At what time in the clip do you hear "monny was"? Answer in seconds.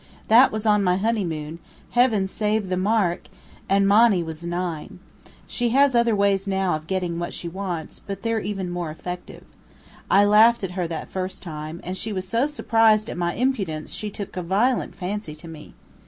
3.87-4.43